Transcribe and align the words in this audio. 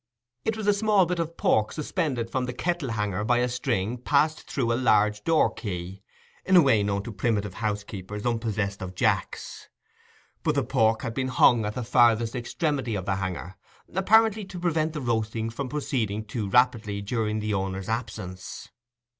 It 0.45 0.57
was 0.57 0.65
a 0.65 0.73
small 0.73 1.05
bit 1.05 1.19
of 1.19 1.37
pork 1.37 1.73
suspended 1.73 2.31
from 2.31 2.47
the 2.47 2.53
kettle 2.53 2.89
hanger 2.93 3.23
by 3.23 3.37
a 3.37 3.47
string 3.47 3.99
passed 3.99 4.49
through 4.49 4.73
a 4.73 4.73
large 4.73 5.23
door 5.23 5.53
key, 5.53 6.01
in 6.43 6.55
a 6.55 6.61
way 6.63 6.81
known 6.81 7.03
to 7.03 7.11
primitive 7.11 7.53
housekeepers 7.53 8.25
unpossessed 8.25 8.81
of 8.81 8.95
jacks. 8.95 9.69
But 10.41 10.55
the 10.55 10.63
pork 10.63 11.03
had 11.03 11.13
been 11.13 11.27
hung 11.27 11.65
at 11.67 11.75
the 11.75 11.83
farthest 11.83 12.33
extremity 12.35 12.95
of 12.95 13.05
the 13.05 13.17
hanger, 13.17 13.57
apparently 13.93 14.43
to 14.45 14.59
prevent 14.59 14.93
the 14.93 15.01
roasting 15.01 15.51
from 15.51 15.69
proceeding 15.69 16.25
too 16.25 16.49
rapidly 16.49 17.03
during 17.03 17.37
the 17.39 17.53
owner's 17.53 17.87
absence. 17.87 18.69